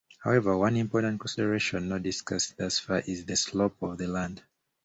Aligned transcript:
However, 0.23 0.57
one 0.57 0.77
important 0.77 1.19
consideration 1.19 1.87
not 1.87 2.01
discussed 2.01 2.57
thus 2.57 2.79
far 2.79 3.03
is 3.05 3.23
the 3.23 3.35
slope 3.35 3.75
of 3.83 3.99
the 3.99 4.07
land. 4.07 4.41